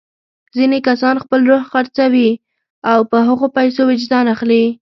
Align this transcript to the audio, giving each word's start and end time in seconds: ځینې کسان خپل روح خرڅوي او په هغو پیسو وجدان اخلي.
ځینې 0.55 0.79
کسان 0.87 1.15
خپل 1.23 1.39
روح 1.49 1.63
خرڅوي 1.71 2.29
او 2.91 2.99
په 3.11 3.17
هغو 3.27 3.45
پیسو 3.57 3.81
وجدان 3.91 4.25
اخلي. 4.35 4.63